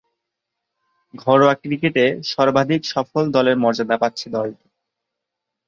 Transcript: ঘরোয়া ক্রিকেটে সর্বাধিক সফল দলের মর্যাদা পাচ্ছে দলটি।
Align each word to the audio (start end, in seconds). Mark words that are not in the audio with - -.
ঘরোয়া 1.13 1.55
ক্রিকেটে 1.55 2.05
সর্বাধিক 2.25 2.81
সফল 2.85 3.23
দলের 3.35 3.55
মর্যাদা 3.57 3.97
পাচ্ছে 3.97 4.27
দলটি। 4.29 4.65